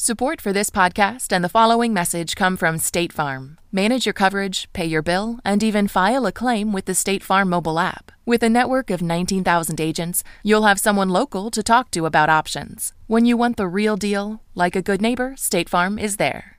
[0.00, 3.58] Support for this podcast and the following message come from State Farm.
[3.72, 7.50] Manage your coverage, pay your bill, and even file a claim with the State Farm
[7.50, 8.12] mobile app.
[8.24, 12.92] With a network of 19,000 agents, you'll have someone local to talk to about options.
[13.08, 16.58] When you want the real deal, like a good neighbor, State Farm is there.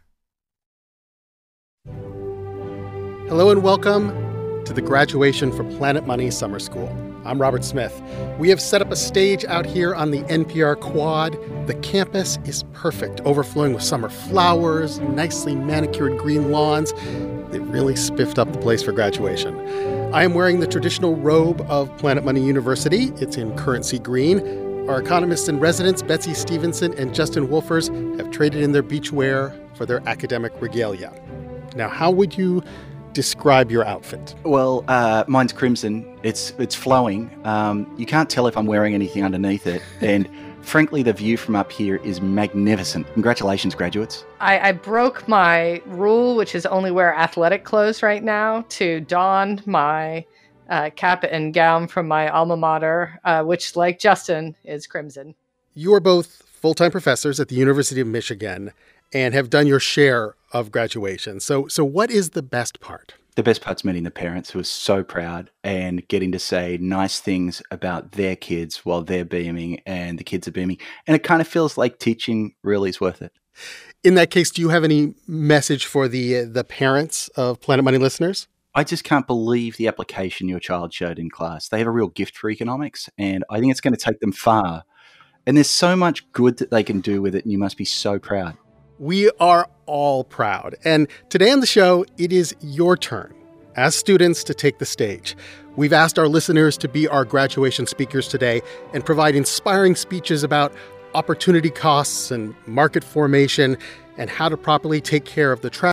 [3.29, 4.28] Hello and welcome
[4.69, 6.87] to the graduation for Planet Money Summer School.
[7.25, 8.03] I'm Robert Smith.
[8.37, 11.33] We have set up a stage out here on the NPR quad.
[11.65, 16.93] The campus is perfect, overflowing with summer flowers, nicely manicured green lawns.
[17.49, 19.59] They really spiffed up the place for graduation.
[20.13, 23.05] I am wearing the traditional robe of Planet Money University.
[23.15, 24.87] It's in currency green.
[24.87, 29.51] Our economists in residence, Betsy Stevenson and Justin Wolfers, have traded in their beach wear
[29.73, 31.11] for their academic regalia.
[31.75, 32.63] Now, how would you
[33.13, 34.35] describe your outfit?
[34.43, 36.17] Well, uh, mine's crimson.
[36.23, 37.29] It's it's flowing.
[37.45, 40.29] Um, you can't tell if I'm wearing anything underneath it, and
[40.61, 43.11] frankly, the view from up here is magnificent.
[43.13, 44.25] Congratulations, graduates!
[44.39, 49.61] I, I broke my rule, which is only wear athletic clothes right now, to don
[49.65, 50.25] my
[50.69, 55.35] uh, cap and gown from my alma mater, uh, which, like Justin, is crimson.
[55.73, 58.71] You are both full time professors at the University of Michigan
[59.13, 61.39] and have done your share of graduation.
[61.39, 63.13] So, so what is the best part?
[63.35, 67.19] The best part's meeting the parents who are so proud and getting to say nice
[67.21, 70.77] things about their kids while they're beaming and the kids are beaming.
[71.07, 73.31] And it kind of feels like teaching really is worth it.
[74.03, 77.97] In that case, do you have any message for the the parents of Planet Money
[77.97, 78.47] listeners?
[78.75, 81.67] I just can't believe the application your child showed in class.
[81.67, 84.31] They have a real gift for economics, and I think it's going to take them
[84.31, 84.83] far.
[85.49, 87.83] And there's so much good that they can do with it, and you must be
[87.83, 88.55] so proud.
[88.99, 90.75] We are all proud.
[90.85, 93.33] And today on the show, it is your turn
[93.75, 95.35] as students to take the stage.
[95.75, 98.61] We've asked our listeners to be our graduation speakers today
[98.93, 100.71] and provide inspiring speeches about
[101.15, 103.75] opportunity costs and market formation
[104.19, 105.71] and how to properly take care of the